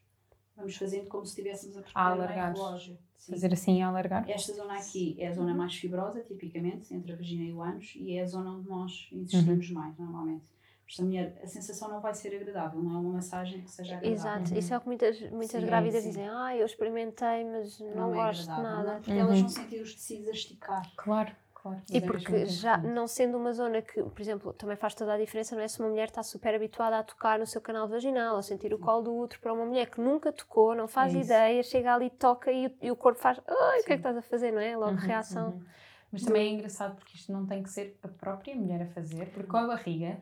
vamos 0.55 0.75
fazendo 0.75 1.07
como 1.07 1.25
se 1.25 1.31
estivéssemos 1.31 1.77
a 1.77 1.81
percorrer 1.81 2.05
alargados. 2.05 2.59
relógio. 2.59 2.97
Sim. 3.17 3.31
Fazer 3.33 3.53
assim 3.53 3.79
e 3.79 3.81
alargar. 3.81 4.29
Esta 4.29 4.53
zona 4.53 4.77
aqui 4.77 5.15
é 5.19 5.27
a 5.27 5.33
zona 5.33 5.53
mais 5.53 5.75
fibrosa, 5.75 6.21
tipicamente, 6.21 6.93
entre 6.93 7.11
a 7.11 7.15
vagina 7.15 7.43
e 7.43 7.51
o 7.53 7.61
ânus, 7.61 7.93
e 7.97 8.13
é 8.13 8.21
a 8.21 8.25
zona 8.25 8.51
onde 8.51 8.67
nós 8.69 9.09
insistimos 9.11 9.69
mais, 9.71 9.97
normalmente. 9.97 10.43
Esta 10.89 11.03
mulher, 11.03 11.39
a 11.43 11.45
sensação 11.45 11.87
não 11.87 12.01
vai 12.01 12.15
ser 12.15 12.35
agradável, 12.35 12.81
não 12.81 12.95
é 12.95 12.97
uma 12.99 13.11
massagem 13.13 13.61
que 13.61 13.69
seja 13.69 13.95
agradável. 13.95 14.17
Exato, 14.17 14.51
Uhum. 14.53 14.57
isso 14.59 14.73
é 14.73 14.77
o 14.77 14.81
que 14.81 14.87
muitas, 14.87 15.19
muitas 15.29 15.61
Sim, 15.61 15.65
grávidas 15.67 16.01
sim. 16.01 16.09
dizem. 16.09 16.27
Ah, 16.29 16.55
eu 16.57 16.65
experimentei, 16.65 17.43
mas 17.45 17.79
não, 17.79 18.11
é 18.11 18.15
gosto 18.15 18.41
de 18.41 18.49
agradável, 18.49 18.63
nada. 18.63 18.93
não, 18.93 19.01
porque 19.01 19.19
elas 19.19 19.35
Uhum. 19.35 19.41
vão 19.41 19.49
sentir 19.49 19.81
os 19.81 19.93
tecidos 19.93 20.27
a 20.29 20.31
esticar. 20.31 20.91
Claro, 20.97 21.35
claro. 21.53 21.81
E 21.91 21.97
é 21.97 22.01
porque 22.01 22.45
já 22.47 22.77
não 22.79 23.07
sendo 23.07 23.37
uma 23.37 23.53
zona 23.53 23.83
que, 23.83 24.01
por 24.01 24.19
exemplo, 24.19 24.51
também 24.53 24.75
faz 24.75 24.95
toda 24.95 25.13
a 25.13 25.17
diferença, 25.19 25.55
não 25.55 25.61
é 25.61 25.67
se 25.67 25.79
uma 25.79 25.89
mulher 25.89 26.07
está 26.07 26.23
super 26.23 26.55
habituada 26.55 26.97
a 26.97 27.03
tocar 27.03 27.37
no 27.37 27.45
seu 27.45 27.61
canal 27.61 27.87
vaginal, 27.87 28.35
a 28.37 28.41
sentir 28.41 28.73
o 28.73 28.79
colo 28.79 29.03
do 29.03 29.15
útero, 29.15 29.41
para 29.41 29.53
uma 29.53 29.65
mulher 29.67 29.91
que 29.91 30.01
nunca 30.01 30.31
tocou, 30.33 30.73
não 30.73 30.87
faz 30.87 31.13
É 31.13 31.19
ideia, 31.19 31.61
chega 31.61 31.93
ali, 31.93 32.09
toca 32.09 32.51
e, 32.51 32.65
o- 32.65 32.77
e 32.81 32.89
o 32.89 32.95
corpo 32.95 33.19
faz, 33.19 33.39
ai, 33.47 33.81
o 33.81 33.83
que 33.83 33.93
é 33.93 33.95
que 33.95 33.99
estás 33.99 34.17
a 34.17 34.23
fazer, 34.23 34.51
não 34.51 34.59
é? 34.59 34.75
Logo 34.75 34.93
Uhum, 34.93 34.97
reação. 34.97 35.49
uhum. 35.51 35.65
Mas 36.11 36.23
também 36.23 36.47
é 36.47 36.49
engraçado 36.55 36.95
porque 36.95 37.15
isto 37.15 37.31
não 37.31 37.45
tem 37.45 37.61
que 37.61 37.69
ser 37.69 37.95
a 38.01 38.07
própria 38.07 38.55
mulher 38.55 38.81
a 38.81 38.87
fazer, 38.87 39.27
porque 39.31 39.47
com 39.47 39.57
a 39.57 39.67
barriga, 39.67 40.19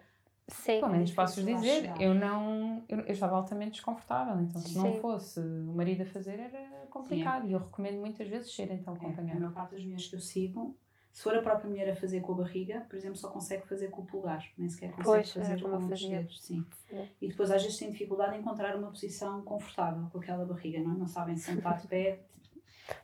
Sim. 0.50 0.80
pelo 0.80 0.92
menos 0.94 1.12
posso 1.12 1.44
dizer, 1.44 1.82
chegar. 1.82 2.02
eu 2.02 2.14
não. 2.14 2.84
Eu, 2.88 3.00
eu 3.00 3.12
estava 3.12 3.36
altamente 3.36 3.72
desconfortável, 3.72 4.40
então 4.42 4.62
se 4.62 4.78
não 4.78 4.94
Sim. 4.94 5.00
fosse 5.02 5.40
o 5.40 5.74
marido 5.74 6.04
a 6.04 6.06
fazer 6.06 6.40
era 6.40 6.86
complicado. 6.90 7.48
E 7.48 7.52
eu 7.52 7.60
recomendo 7.60 8.00
muitas 8.00 8.28
vezes 8.28 8.54
ser 8.56 8.72
então 8.72 8.94
É, 8.94 8.98
a 8.98 9.00
acompanhado. 9.02 9.40
maior 9.40 9.54
parte 9.54 9.72
das 9.72 9.84
mulheres 9.84 10.08
que 10.08 10.16
eu 10.16 10.22
sigo, 10.22 10.78
se 11.12 11.24
for 11.24 11.36
a 11.36 11.42
própria 11.42 11.70
mulher 11.70 11.90
a 11.90 11.96
fazer 11.96 12.22
com 12.22 12.32
a 12.32 12.36
barriga, 12.36 12.86
por 12.88 12.96
exemplo, 12.96 13.18
só 13.18 13.30
consegue 13.30 13.68
fazer 13.68 13.90
com 13.90 14.04
o 14.04 14.06
pulgar, 14.06 14.46
nem 14.58 14.70
sequer 14.70 14.92
consegue 14.92 15.04
Pois, 15.06 15.34
fazer 15.34 15.60
eu 15.62 15.70
com 15.70 15.78
os 15.94 16.08
dedos. 16.08 16.42
Sim. 16.44 16.66
É. 16.94 17.08
E 17.22 17.28
depois 17.28 17.52
às 17.52 17.62
vezes 17.64 17.78
têm 17.78 17.92
dificuldade 17.92 18.36
em 18.38 18.40
encontrar 18.40 18.76
uma 18.76 18.90
posição 18.90 19.42
confortável 19.42 20.08
com 20.12 20.20
aquela 20.20 20.46
barriga, 20.46 20.80
não, 20.80 20.94
é? 20.94 20.98
não 20.98 21.08
sabem 21.08 21.36
sentar 21.36 21.78
de 21.82 21.88
pé. 21.88 22.22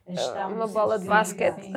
Ajustar 0.08 0.52
Uma 0.52 0.68
bola 0.68 1.00
de 1.00 1.06
basquete. 1.08 1.62
Sim. 1.64 1.74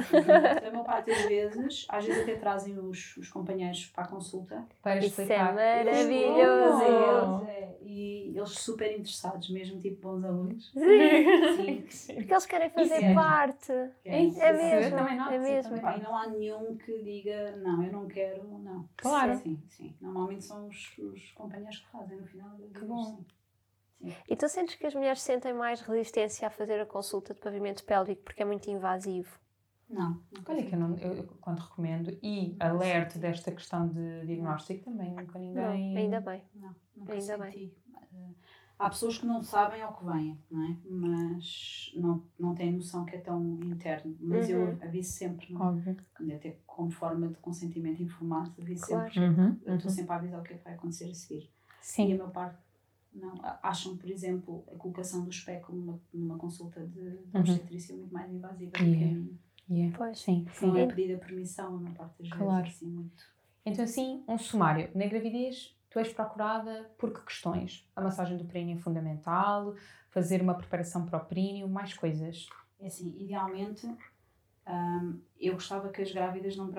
Maior 0.72 0.84
parte 0.84 1.10
das 1.10 1.24
vezes, 1.26 1.86
às 1.88 2.04
vezes 2.04 2.22
até 2.22 2.36
trazem 2.36 2.78
os, 2.78 3.16
os 3.16 3.28
companheiros 3.28 3.86
para 3.86 4.04
a 4.04 4.08
consulta 4.08 4.64
Para 4.82 4.98
Isso 4.98 5.20
é 5.20 5.24
explicar. 5.24 5.54
maravilhoso! 5.54 7.44
É, 7.46 7.76
e 7.82 8.32
eles 8.36 8.50
super 8.50 8.90
interessados, 8.90 9.48
mesmo 9.50 9.80
tipo 9.80 10.08
bons 10.08 10.24
alunos. 10.24 10.70
Sim. 10.72 11.86
Sim. 11.88 12.14
Porque 12.16 12.32
eles 12.32 12.46
querem 12.46 12.70
fazer 12.70 13.02
é. 13.04 13.14
parte. 13.14 13.72
É 14.04 14.22
isso, 14.22 14.40
É 14.40 14.52
mesmo, 14.52 14.96
também 14.96 15.16
noto, 15.16 15.32
é 15.32 15.38
mesmo. 15.38 15.74
também. 15.76 15.98
E 15.98 16.02
não 16.02 16.16
há 16.16 16.26
nenhum 16.28 16.76
que 16.76 16.98
diga, 17.02 17.56
não, 17.56 17.82
eu 17.84 17.92
não 17.92 18.06
quero, 18.06 18.44
não. 18.58 18.88
Claro. 18.96 19.36
Sim, 19.36 19.60
sim. 19.68 19.94
Normalmente 20.00 20.44
são 20.44 20.66
os, 20.68 20.98
os 20.98 21.30
companheiros 21.32 21.78
que 21.78 21.88
fazem 21.90 22.18
no 22.18 22.26
final. 22.26 22.56
Que 22.74 22.84
bom. 22.84 23.04
sim. 23.04 23.24
E 24.28 24.36
tu 24.36 24.48
sentes 24.48 24.74
que 24.76 24.86
as 24.86 24.94
mulheres 24.94 25.22
sentem 25.22 25.52
mais 25.52 25.80
resistência 25.80 26.46
a 26.46 26.50
fazer 26.50 26.80
a 26.80 26.86
consulta 26.86 27.34
de 27.34 27.40
pavimento 27.40 27.84
pélvico 27.84 28.22
porque 28.22 28.42
é 28.42 28.44
muito 28.44 28.70
invasivo? 28.70 29.38
Não. 29.88 30.20
nunca 30.36 30.52
Olha 30.52 30.64
que 30.66 30.74
eu, 30.74 30.78
não, 30.78 30.96
eu, 30.96 31.24
quando 31.40 31.60
recomendo 31.60 32.18
e 32.22 32.56
alerto 32.58 33.18
desta 33.18 33.52
questão 33.52 33.88
de 33.88 34.26
diagnóstico 34.26 34.84
também 34.84 35.10
nunca 35.14 35.38
ninguém. 35.38 35.62
Não, 35.62 35.98
ainda 35.98 36.20
bem. 36.20 36.42
Não, 36.54 36.74
nunca 36.96 37.12
Ainda 37.12 37.24
senti. 37.38 37.72
Eh, 38.12 38.28
Há 38.78 38.90
pessoas 38.90 39.16
que 39.16 39.24
não 39.24 39.42
sabem 39.42 39.80
ao 39.80 39.96
que 39.96 40.04
vêm, 40.04 40.38
não 40.50 40.62
é? 40.62 40.76
Mas 40.84 41.92
não, 41.94 42.22
não 42.38 42.54
têm 42.54 42.72
noção 42.72 43.06
que 43.06 43.16
é 43.16 43.20
tão 43.20 43.42
interno. 43.62 44.14
Mas 44.20 44.50
Uhum. 44.50 44.54
eu 44.54 44.78
aviso 44.82 45.12
sempre, 45.12 45.50
não 45.50 45.62
é? 45.62 45.68
Óbvio. 45.68 45.96
Até 46.34 46.58
como 46.66 46.90
forma 46.90 47.28
de 47.28 47.38
consentimento 47.38 48.02
informado, 48.02 48.52
aviso 48.60 48.84
Claro. 48.86 49.10
sempre. 49.14 49.28
Uhum, 49.28 49.60
Eu 49.64 49.76
estou 49.76 49.90
uhum. 49.90 49.96
sempre 49.96 50.12
a 50.12 50.16
avisar 50.16 50.40
o 50.40 50.42
que 50.42 50.52
é 50.54 50.58
que 50.58 50.64
vai 50.64 50.74
acontecer 50.74 51.10
a 51.10 51.14
seguir. 51.14 51.44
E 51.44 51.48
a 51.48 51.80
Sim. 51.80 52.08
maior 52.18 52.32
parte 52.32 52.58
não. 53.16 53.34
Acham, 53.62 53.96
por 53.96 54.08
exemplo, 54.10 54.64
a 54.72 54.76
colocação 54.76 55.24
do 55.24 55.30
espéculo 55.30 55.78
numa, 55.78 56.00
numa 56.12 56.38
consulta 56.38 56.80
de, 56.86 56.92
de 57.00 57.08
Uhum. 57.34 57.40
obstetrícia 57.40 57.94
muito 57.96 58.12
mais 58.12 58.30
invasiva 58.32 58.70
do 58.72 58.76
que 58.78 58.82
a 58.82 58.86
Yeah. 58.86 59.06
minha. 59.16 59.38
Yeah. 59.68 59.96
Pois. 59.98 60.20
Sim, 60.20 60.44
Não 60.44 60.52
sim. 60.74 60.78
é 60.78 60.86
pedida 60.86 61.18
permissão, 61.18 61.76
a 61.76 61.80
maior 61.80 61.94
parte 61.96 62.22
das 62.22 62.30
Claro. 62.30 62.62
vezes, 62.64 62.76
assim, 62.76 62.86
muito. 62.86 63.24
Então, 63.64 63.84
assim, 63.84 64.22
um 64.28 64.38
sumário. 64.38 64.90
Na 64.94 65.06
gravidez, 65.06 65.76
tu 65.90 65.98
és 65.98 66.12
procurada 66.12 66.88
por 66.98 67.12
que 67.12 67.20
questões? 67.22 67.88
A 67.96 68.00
massagem 68.00 68.36
do 68.36 68.44
períneo 68.44 68.76
é 68.76 68.80
fundamental, 68.80 69.74
fazer 70.10 70.40
uma 70.40 70.54
preparação 70.54 71.04
para 71.04 71.18
o 71.18 71.24
períneo, 71.24 71.68
mais 71.68 71.92
coisas. 71.94 72.48
É 72.78 72.86
assim, 72.86 73.12
idealmente, 73.18 73.88
hum, 74.68 75.20
eu 75.40 75.52
gostava 75.54 75.88
que 75.90 76.02
as 76.02 76.10
grávidas 76.12 76.56
não 76.56 76.70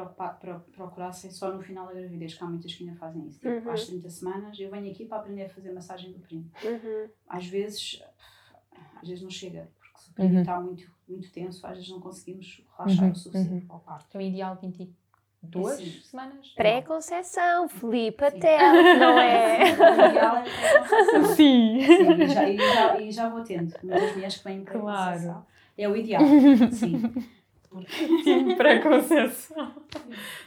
procurassem 0.73 1.31
só 1.31 1.51
no 1.51 1.61
final 1.61 1.87
da 1.87 1.93
gravidez, 1.93 2.33
que 2.33 2.43
há 2.43 2.47
muitas 2.47 2.73
que 2.73 2.83
ainda 2.83 2.95
fazem 2.97 3.27
isso. 3.27 3.39
Tipo, 3.39 3.49
Uhum. 3.67 3.71
às 3.71 3.85
30 3.85 4.09
semanas, 4.09 4.59
eu 4.59 4.69
venho 4.71 4.91
aqui 4.91 5.05
para 5.05 5.17
aprender 5.19 5.43
a 5.45 5.49
fazer 5.49 5.71
massagem 5.71 6.11
do 6.11 6.19
períneo. 6.19 6.49
Uhum. 6.63 7.09
Às 7.29 7.45
vezes, 7.47 8.01
às 9.01 9.07
vezes 9.07 9.23
não 9.23 9.29
chega, 9.29 9.69
porque 9.79 9.99
se 10.01 10.09
o 10.09 10.23
Uhum. 10.23 10.39
está 10.41 10.59
muito, 10.59 10.91
muito 11.07 11.31
tenso, 11.31 11.65
às 11.65 11.73
vezes 11.75 11.89
não 11.89 11.99
conseguimos 11.99 12.63
relaxar 12.77 13.05
Uhum, 13.05 13.11
o 13.11 13.15
suficiente 13.15 13.65
para 13.65 13.75
o 13.75 13.79
parto. 13.79 14.05
Então, 14.09 14.21
ideal 14.21 14.55
22 14.55 15.75
Sim. 15.77 16.01
semanas? 16.01 16.47
Pré-conceição, 16.55 17.69
Filipe, 17.69 18.23
Sim. 18.31 18.37
até, 18.37 18.57
não 18.99 19.19
é? 19.19 19.63
O 19.63 20.09
ideal 20.09 20.35
é. 20.37 20.45
Sim. 21.35 21.79
Sim, 21.85 22.11
e 22.23 22.27
já, 22.27 22.49
e, 22.49 22.57
já, 22.57 22.97
e 22.99 23.11
já 23.11 23.29
vou 23.29 23.43
tendo. 23.43 23.73
Muitas 23.83 24.11
mulheres 24.13 24.37
que 24.37 24.43
vêm 24.43 24.63
para 24.63 24.79
Claro. 24.79 25.45
É 25.77 25.87
o 25.87 25.95
ideal, 25.95 26.23
sim. 26.71 27.01
Sim, 28.23 28.55
pré-conceição. 28.57 29.73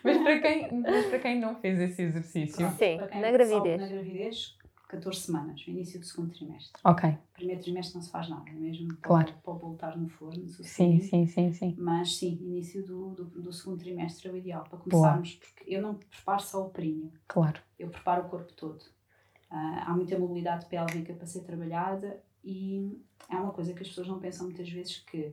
Mas 0.02 0.18
para, 0.18 0.40
quem, 0.40 0.80
mas 0.80 1.06
para 1.06 1.18
quem 1.18 1.38
não 1.40 1.56
fez 1.56 1.78
esse 1.80 2.02
exercício. 2.02 2.68
Sim, 2.72 2.96
na 2.98 3.30
gravidez. 3.30 3.80
Na 3.80 3.86
gravidez, 3.88 4.58
14 4.88 5.20
semanas, 5.20 5.64
no 5.66 5.72
início 5.74 6.00
do 6.00 6.06
segundo 6.06 6.32
trimestre. 6.32 6.72
Ok. 6.84 7.16
Primeiro 7.34 7.62
trimestre 7.62 7.94
não 7.96 8.02
se 8.02 8.10
faz 8.10 8.28
nada, 8.28 8.48
é 8.50 8.52
mesmo 8.54 8.88
para, 8.96 9.08
Claro. 9.08 9.34
para 9.42 9.52
voltar 9.54 9.96
no 9.96 10.08
forno. 10.08 10.48
Sim, 10.48 11.00
sim, 11.00 11.26
sim, 11.26 11.52
sim. 11.52 11.74
Mas 11.78 12.16
sim, 12.16 12.38
início 12.42 12.84
do, 12.84 13.10
do, 13.14 13.24
do 13.24 13.52
segundo 13.52 13.78
trimestre 13.78 14.28
é 14.28 14.32
o 14.32 14.36
ideal 14.36 14.64
para 14.64 14.78
começarmos, 14.78 15.34
porque 15.34 15.64
eu 15.74 15.80
não 15.80 15.94
preparo 15.94 16.42
só 16.42 16.66
o 16.66 16.70
períneo, 16.70 17.12
Claro. 17.28 17.60
eu 17.78 17.88
preparo 17.88 18.26
o 18.26 18.28
corpo 18.28 18.52
todo. 18.54 18.84
Ah, 19.48 19.84
há 19.88 19.94
muita 19.94 20.18
mobilidade 20.18 20.66
pélvica 20.66 21.12
para 21.14 21.26
ser 21.26 21.42
trabalhada 21.42 22.20
e 22.44 23.00
é 23.28 23.36
uma 23.36 23.50
coisa 23.52 23.72
que 23.74 23.82
as 23.82 23.88
pessoas 23.88 24.06
não 24.08 24.18
pensam 24.20 24.46
muitas 24.46 24.68
vezes 24.68 24.98
que 25.00 25.32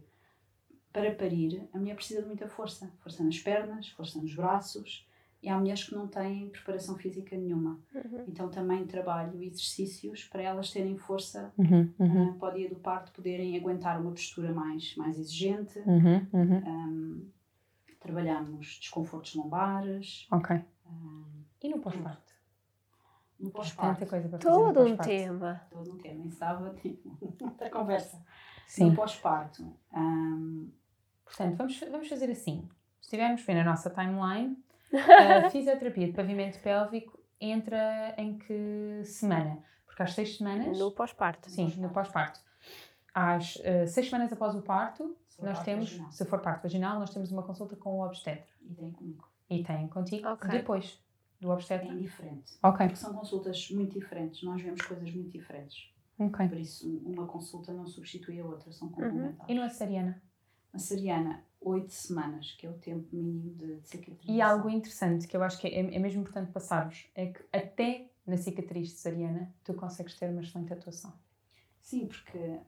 para 0.91 1.13
parir 1.13 1.67
a 1.73 1.77
mulher 1.77 1.95
precisa 1.95 2.21
de 2.21 2.27
muita 2.27 2.47
força. 2.47 2.91
Força 2.99 3.23
nas 3.23 3.39
pernas, 3.39 3.89
força 3.89 4.19
nos 4.21 4.33
braços 4.33 5.07
e 5.41 5.49
há 5.49 5.57
mulheres 5.57 5.83
que 5.83 5.93
não 5.93 6.07
têm 6.07 6.49
preparação 6.49 6.95
física 6.97 7.35
nenhuma. 7.37 7.79
Uhum. 7.93 8.23
Então 8.27 8.49
também 8.49 8.85
trabalho 8.87 9.41
exercícios 9.43 10.23
para 10.25 10.41
elas 10.41 10.71
terem 10.71 10.97
força 10.97 11.53
Uhum, 11.57 11.93
uhum, 11.99 12.29
ah, 12.31 12.33
para 12.39 12.53
o 12.53 12.57
dia 12.57 12.69
do 12.69 12.75
parto 12.77 13.11
poderem 13.11 13.55
aguentar 13.55 13.99
uma 14.01 14.11
postura 14.11 14.51
mais, 14.51 14.95
mais 14.95 15.17
exigente. 15.19 15.77
uhum, 15.79 16.27
uhum. 16.33 16.57
Ahm, 16.65 17.31
trabalhamos 17.99 18.79
desconfortos 18.79 19.35
lombares. 19.35 20.27
Ok. 20.31 20.55
ahm, 20.85 21.43
E 21.63 21.69
no 21.69 21.79
pós-parto? 21.79 22.33
no 23.39 23.51
Tanta 23.51 23.57
pós-parto, 23.57 24.05
coisa 24.07 24.27
para 24.29 24.39
fazer 24.39 24.49
no 24.57 24.63
Todo 24.73 24.81
um 24.81 24.97
tema. 24.97 25.61
todo 25.69 25.93
um 25.93 25.97
tema, 25.97 26.25
isso 26.25 26.39
dava 26.39 26.73
tipo, 26.75 27.15
outra 27.41 27.69
conversa. 27.69 28.23
Sim. 28.67 28.89
No 28.91 28.95
pós-parto, 28.95 29.65
ahm, 29.93 30.67
Portanto, 31.25 31.55
vamos, 31.57 31.79
vamos 31.79 32.07
fazer 32.07 32.29
assim. 32.31 32.67
Se 33.01 33.07
estivermos 33.07 33.43
bem 33.43 33.55
na 33.55 33.63
nossa 33.63 33.89
timeline, 33.89 34.57
a 35.45 35.49
fisioterapia 35.49 36.07
de 36.07 36.13
pavimento 36.13 36.59
pélvico 36.59 37.19
entra 37.39 38.13
em 38.17 38.37
que 38.37 39.01
semana? 39.03 39.57
Porque 39.85 40.03
às 40.03 40.13
seis 40.13 40.37
semanas. 40.37 40.77
No 40.79 40.91
pós-parto. 40.91 41.49
Sim, 41.49 41.73
no 41.77 41.89
pós-parto. 41.89 42.39
Às 43.13 43.57
eh, 43.63 43.87
seis 43.87 44.09
semanas 44.09 44.31
após 44.31 44.55
o 44.55 44.61
parto, 44.61 45.17
nós 45.39 45.53
parto 45.55 45.65
temos, 45.65 45.89
vaginal. 45.91 46.11
se 46.11 46.25
for 46.25 46.39
parto 46.39 46.63
vaginal, 46.63 46.99
nós 46.99 47.09
temos 47.13 47.31
uma 47.31 47.43
consulta 47.43 47.75
com 47.75 47.99
o 47.99 48.05
obstetra. 48.05 48.45
E 48.61 48.73
tem 48.75 48.91
comigo. 48.91 49.27
E 49.49 49.63
tem 49.63 49.87
contigo 49.87 50.27
Ok. 50.29 50.49
depois 50.49 50.99
do 51.41 51.49
É 51.49 51.53
obstetra. 51.53 51.87
indiferente. 51.87 52.53
Ok, 52.63 52.85
Porque 52.87 52.99
são 52.99 53.13
consultas 53.13 53.69
muito 53.71 53.99
diferentes, 53.99 54.43
nós 54.43 54.61
vemos 54.61 54.81
coisas 54.81 55.09
muito 55.11 55.29
diferentes. 55.31 55.89
Ok. 56.19 56.47
Por 56.47 56.57
isso, 56.57 56.87
uma 57.05 57.25
consulta 57.27 57.73
não 57.73 57.87
substitui 57.87 58.39
a 58.39 58.45
outra, 58.45 58.71
são 58.71 58.87
Uhum. 58.89 58.93
complementares. 58.93 59.49
E 59.49 59.53
no 59.53 59.61
açariana? 59.63 60.21
A 60.73 60.79
cesariana, 60.79 61.43
8 61.61 61.91
semanas, 61.91 62.51
que 62.53 62.65
é 62.67 62.69
o 62.69 62.73
tempo 62.73 63.07
mínimo 63.15 63.53
de, 63.55 63.77
de 63.77 63.87
cicatrização. 63.87 64.35
E 64.35 64.41
algo 64.41 64.69
interessante 64.69 65.27
que 65.27 65.35
eu 65.35 65.43
acho 65.43 65.59
que 65.59 65.67
é, 65.67 65.79
é 65.95 65.99
mesmo 65.99 66.21
importante 66.21 66.51
passar-vos 66.51 67.07
é 67.15 67.27
que 67.27 67.43
até 67.51 68.09
na 68.25 68.37
cicatriz 68.37 68.91
cesariana 68.91 69.53
tu 69.63 69.73
consegues 69.73 70.15
ter 70.15 70.29
uma 70.29 70.41
excelente 70.41 70.73
atuação. 70.73 71.13
Sim, 71.81 72.05
porque 72.07 72.59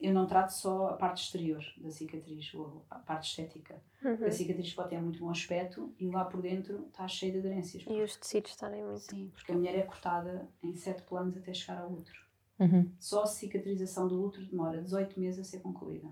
eu 0.00 0.12
não 0.12 0.26
trato 0.26 0.50
só 0.50 0.88
a 0.88 0.92
parte 0.94 1.22
exterior 1.24 1.64
da 1.78 1.90
cicatriz, 1.90 2.52
ou 2.52 2.84
a 2.90 2.98
parte 2.98 3.30
estética. 3.30 3.80
Uhum. 4.04 4.26
A 4.26 4.30
cicatriz 4.30 4.74
pode 4.74 4.90
ter 4.90 5.00
muito 5.00 5.20
bom 5.20 5.30
aspecto 5.30 5.94
e 5.98 6.10
lá 6.10 6.24
por 6.24 6.42
dentro 6.42 6.86
está 6.88 7.06
cheio 7.08 7.32
de 7.32 7.38
aderências. 7.38 7.84
E 7.88 8.02
os 8.02 8.16
tecidos 8.16 8.50
estarem 8.50 8.84
muito. 8.84 9.00
Sim, 9.00 9.30
porque 9.32 9.52
a 9.52 9.54
mulher 9.54 9.76
é 9.76 9.82
cortada 9.82 10.48
em 10.62 10.74
sete 10.74 11.02
planos 11.04 11.36
até 11.36 11.54
chegar 11.54 11.78
ao 11.80 11.92
útero. 11.92 12.25
Uhum. 12.58 12.90
Só 12.98 13.22
a 13.22 13.26
cicatrização 13.26 14.08
do 14.08 14.22
útero 14.22 14.46
demora 14.46 14.82
18 14.82 15.18
meses 15.20 15.40
a 15.40 15.44
ser 15.44 15.60
concluída. 15.60 16.08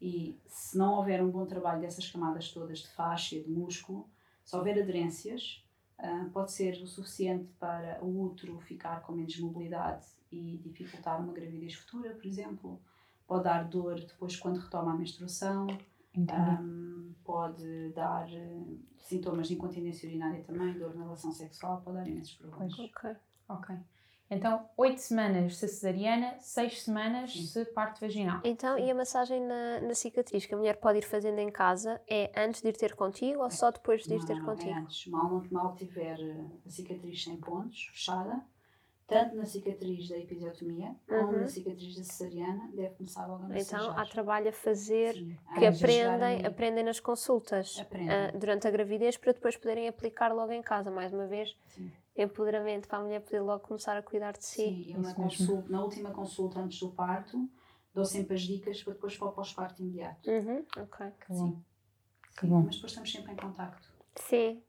E 0.00 0.40
se 0.46 0.76
não 0.76 0.94
houver 0.94 1.22
um 1.22 1.30
bom 1.30 1.44
trabalho 1.46 1.80
dessas 1.80 2.10
camadas 2.10 2.50
todas 2.52 2.80
de 2.80 2.88
faixa, 2.88 3.38
de 3.38 3.50
músculo, 3.50 4.08
se 4.44 4.56
houver 4.56 4.80
aderências, 4.80 5.62
ah, 5.98 6.28
pode 6.32 6.52
ser 6.52 6.82
o 6.82 6.86
suficiente 6.86 7.52
para 7.58 8.02
o 8.02 8.22
útero 8.22 8.58
ficar 8.60 9.02
com 9.02 9.12
menos 9.12 9.38
mobilidade 9.38 10.06
e 10.32 10.58
dificultar 10.58 11.22
uma 11.22 11.32
gravidez 11.32 11.74
futura, 11.74 12.14
por 12.14 12.24
exemplo. 12.24 12.80
Pode 13.26 13.44
dar 13.44 13.64
dor 13.68 14.00
depois 14.00 14.36
quando 14.36 14.58
retoma 14.58 14.92
a 14.92 14.96
menstruação, 14.96 15.66
um, 16.16 17.14
pode 17.22 17.90
dar 17.90 18.28
eh, 18.32 18.62
sintomas 18.98 19.46
de 19.46 19.54
incontinência 19.54 20.08
urinária 20.08 20.42
também, 20.42 20.76
dor 20.76 20.94
na 20.96 21.04
relação 21.04 21.30
sexual, 21.30 21.80
pode 21.82 21.98
dar 21.98 22.08
imensos 22.08 22.34
problemas. 22.34 22.76
Ok. 22.78 23.16
Ok. 23.48 23.76
Então, 24.30 24.68
8 24.76 24.98
semanas 25.00 25.56
se 25.56 25.66
cesariana, 25.66 26.38
6 26.38 26.82
semanas 26.84 27.32
se 27.50 27.64
parte 27.64 28.00
vaginal. 28.00 28.40
Então, 28.44 28.78
e 28.78 28.88
a 28.88 28.94
massagem 28.94 29.40
na, 29.40 29.80
na 29.80 29.94
cicatriz 29.94 30.46
que 30.46 30.54
a 30.54 30.56
mulher 30.56 30.76
pode 30.76 30.98
ir 30.98 31.02
fazendo 31.02 31.40
em 31.40 31.50
casa 31.50 32.00
é 32.08 32.30
antes 32.36 32.62
de 32.62 32.68
ir 32.68 32.76
ter 32.76 32.94
contigo 32.94 33.42
ou 33.42 33.50
só 33.50 33.72
depois 33.72 34.04
de 34.06 34.14
ir 34.14 34.18
Não, 34.20 34.26
ter 34.26 34.36
não, 34.36 34.42
é 34.42 34.46
contigo? 34.46 34.78
antes. 34.78 35.06
Mal, 35.08 35.42
mal 35.50 35.74
tiver 35.74 36.20
eh, 36.20 36.44
a 36.64 36.70
cicatriz 36.70 37.24
sem 37.24 37.36
pontos, 37.38 37.86
fechada, 37.92 38.40
tanto 39.08 39.34
na 39.34 39.44
cicatriz 39.44 40.08
da 40.08 40.16
episiotomia 40.16 40.94
como 41.08 41.32
Uhum. 41.32 41.40
na 41.40 41.48
cicatriz 41.48 41.96
da 41.96 42.04
cesariana, 42.04 42.70
deve 42.72 42.94
começar 42.94 43.26
logo 43.26 43.42
a 43.42 43.46
Então, 43.48 43.56
massagear. 43.88 43.98
há 43.98 44.06
trabalho 44.06 44.48
a 44.50 44.52
fazer 44.52 45.14
Sim, 45.14 45.36
que 45.58 45.66
antes 45.66 45.82
aprendem, 45.82 46.46
aprendem 46.46 46.84
nas 46.84 47.00
consultas 47.00 47.80
Aprendem. 47.80 48.08
ah, 48.08 48.30
durante 48.38 48.68
a 48.68 48.70
gravidez 48.70 49.16
para 49.16 49.32
depois 49.32 49.56
poderem 49.56 49.88
aplicar 49.88 50.32
logo 50.32 50.52
em 50.52 50.62
casa. 50.62 50.88
Mais 50.88 51.12
uma 51.12 51.26
vez, 51.26 51.56
Sim. 51.66 51.90
Empoderamento 52.22 52.88
para 52.88 52.98
a 52.98 53.02
mulher 53.02 53.20
poder 53.20 53.40
logo 53.40 53.60
começar 53.60 53.96
a 53.96 54.02
cuidar 54.02 54.32
de 54.32 54.44
si. 54.44 54.62
Sim, 54.62 54.92
eu 54.94 55.00
na, 55.00 55.14
consulta, 55.14 55.68
na 55.68 55.82
última 55.82 56.10
consulta 56.10 56.60
antes 56.60 56.78
do 56.80 56.90
parto, 56.90 57.48
dou 57.94 58.04
sempre 58.04 58.34
as 58.34 58.42
dicas 58.42 58.82
para 58.82 58.94
depois 58.94 59.16
para 59.16 59.28
o 59.28 59.32
pós-parto 59.32 59.82
imediato. 59.82 60.30
Uhum, 60.30 60.64
ok. 60.76 61.06
Que 61.20 61.28
bom. 61.28 61.48
Sim. 61.48 61.64
Que 62.36 62.40
Sim, 62.40 62.48
bom. 62.48 62.62
Mas 62.62 62.74
depois 62.76 62.92
estamos 62.92 63.12
sempre 63.12 63.32
em 63.32 63.36
contacto. 63.36 63.88
Sim, 64.16 64.62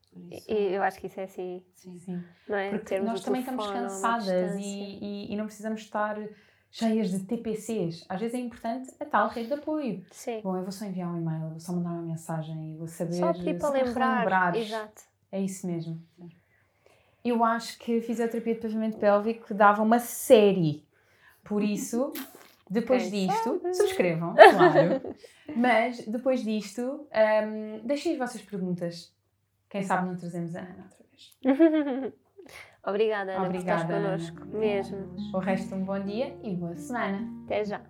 e 0.47 0.73
eu 0.73 0.83
acho 0.83 0.99
que 0.99 1.07
isso 1.07 1.19
é 1.19 1.23
assim, 1.23 1.63
sim. 1.73 1.99
Sim. 1.99 2.23
não 2.47 2.57
é? 2.57 2.69
Porque 2.69 2.85
Termos 2.85 3.11
nós 3.11 3.21
também 3.21 3.41
estamos 3.41 3.67
cansadas 3.67 4.59
e, 4.59 4.99
e, 5.01 5.33
e 5.33 5.35
não 5.35 5.45
precisamos 5.45 5.81
estar 5.81 6.17
cheias 6.69 7.11
de 7.11 7.19
TPCs. 7.25 8.05
Às 8.07 8.19
vezes 8.19 8.35
é 8.35 8.39
importante 8.39 8.93
a 8.99 9.05
tal 9.05 9.27
rede 9.29 9.47
de 9.49 9.53
apoio. 9.55 10.05
Sim. 10.11 10.41
Bom, 10.41 10.55
eu 10.55 10.63
vou 10.63 10.71
só 10.71 10.85
enviar 10.85 11.13
um 11.13 11.17
e-mail, 11.17 11.49
vou 11.49 11.59
só 11.59 11.73
mandar 11.73 11.91
uma 11.91 12.01
mensagem 12.01 12.73
e 12.73 12.77
vou 12.77 12.87
saber. 12.87 13.13
Só 13.13 13.33
pedir 13.33 13.57
para 13.57 13.69
lembrar. 13.71 14.55
Exato. 14.55 15.03
É 15.31 15.41
isso 15.41 15.67
mesmo. 15.67 16.01
Sim. 16.15 16.29
Eu 17.23 17.43
acho 17.43 17.77
que 17.77 18.01
fisioterapia 18.01 18.55
de 18.55 18.61
pavimento 18.61 18.97
pélvico 18.97 19.53
dava 19.53 19.81
uma 19.83 19.99
série. 19.99 20.85
Por 21.43 21.61
isso, 21.63 22.11
depois 22.69 23.09
Quem 23.09 23.27
disto, 23.27 23.59
sabe? 23.61 23.73
subscrevam, 23.75 24.33
claro. 24.35 25.15
Mas 25.55 26.05
depois 26.05 26.43
disto, 26.43 26.81
hum, 27.11 27.81
deixem 27.83 28.13
as 28.13 28.17
vossas 28.17 28.41
perguntas. 28.41 29.13
Quem 29.69 29.83
sabe 29.83 30.07
não 30.07 30.17
trazemos 30.17 30.55
a 30.55 30.61
Ana 30.61 30.83
outra 30.83 31.05
vez. 31.11 32.13
Obrigada, 32.83 33.33
Ana, 33.33 33.45
Obrigada, 33.45 33.85
por 33.85 33.93
estás 33.93 34.29
connosco. 34.31 34.57
Mesmo. 34.57 35.15
O 35.35 35.39
resto, 35.39 35.75
um 35.75 35.85
bom 35.85 35.99
dia 35.99 36.35
e 36.43 36.55
boa 36.55 36.75
semana. 36.75 37.29
Até 37.45 37.63
já. 37.63 37.81